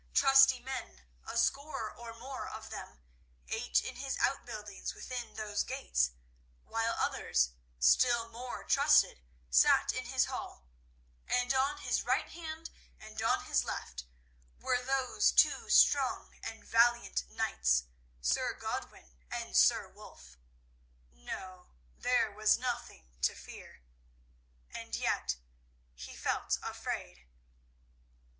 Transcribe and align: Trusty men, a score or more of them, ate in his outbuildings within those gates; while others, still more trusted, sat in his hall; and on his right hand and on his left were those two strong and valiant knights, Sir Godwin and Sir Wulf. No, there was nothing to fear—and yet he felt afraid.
Trusty 0.15 0.59
men, 0.59 1.05
a 1.27 1.37
score 1.37 1.91
or 1.93 2.11
more 2.17 2.47
of 2.49 2.71
them, 2.71 3.03
ate 3.49 3.83
in 3.83 3.97
his 3.97 4.17
outbuildings 4.17 4.95
within 4.95 5.35
those 5.35 5.61
gates; 5.61 6.09
while 6.63 6.93
others, 6.97 7.51
still 7.77 8.27
more 8.29 8.63
trusted, 8.63 9.21
sat 9.51 9.93
in 9.93 10.05
his 10.05 10.25
hall; 10.25 10.65
and 11.27 11.53
on 11.53 11.77
his 11.77 12.01
right 12.03 12.29
hand 12.29 12.71
and 12.99 13.21
on 13.21 13.43
his 13.43 13.63
left 13.63 14.05
were 14.59 14.81
those 14.81 15.31
two 15.31 15.69
strong 15.69 16.39
and 16.41 16.63
valiant 16.63 17.29
knights, 17.29 17.83
Sir 18.21 18.55
Godwin 18.55 19.19
and 19.29 19.55
Sir 19.55 19.87
Wulf. 19.87 20.35
No, 21.11 21.69
there 21.95 22.31
was 22.31 22.57
nothing 22.57 23.07
to 23.21 23.35
fear—and 23.35 24.95
yet 24.95 25.35
he 25.93 26.15
felt 26.15 26.57
afraid. 26.63 27.27